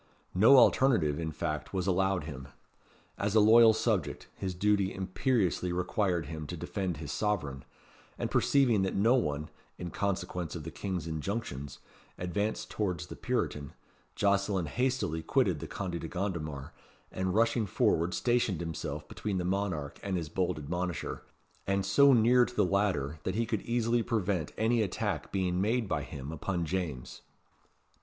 No 0.33 0.57
alternative, 0.57 1.19
in 1.19 1.31
fact, 1.31 1.75
was 1.75 1.85
allowed 1.85 2.23
him. 2.23 2.47
As 3.19 3.35
a 3.35 3.39
loyal 3.39 3.71
subject, 3.71 4.27
his 4.35 4.55
duty 4.55 4.91
imperiously 4.91 5.71
required 5.71 6.25
him 6.25 6.47
to 6.47 6.57
defend 6.57 6.97
his 6.97 7.11
sovereign; 7.11 7.63
and 8.17 8.31
perceiving 8.31 8.81
that 8.81 8.95
no 8.95 9.13
one 9.13 9.51
(in 9.77 9.91
consequence 9.91 10.55
of 10.55 10.63
the 10.63 10.71
King's 10.71 11.05
injunctions) 11.05 11.77
advanced 12.17 12.71
towards 12.71 13.05
the 13.05 13.15
Puritan, 13.15 13.73
Jocelyn 14.15 14.65
hastily 14.65 15.21
quitted 15.21 15.59
the 15.59 15.67
Conde 15.67 15.99
de 16.01 16.07
Gondomar, 16.07 16.73
and 17.11 17.35
rushing 17.35 17.67
forward 17.67 18.15
stationed 18.15 18.59
himself 18.59 19.07
between 19.07 19.37
the 19.37 19.45
monarch 19.45 19.99
and 20.01 20.17
his 20.17 20.29
bold 20.29 20.57
admonisher; 20.57 21.21
and 21.67 21.85
so 21.85 22.11
near 22.11 22.43
to 22.45 22.55
the 22.55 22.65
latter, 22.65 23.19
that 23.21 23.35
he 23.35 23.45
could 23.45 23.61
easily 23.61 24.01
prevent 24.01 24.51
any 24.57 24.81
attack 24.81 25.31
being 25.31 25.61
made 25.61 25.87
by 25.87 26.01
him 26.01 26.31
upon 26.31 26.65
James. 26.65 27.21